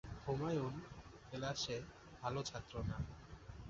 হুমায়ূন 0.23 0.75
ক্লাসে 1.29 1.77
ভালো 2.21 2.39
ছাত্র 2.43 2.73
না। 2.89 2.97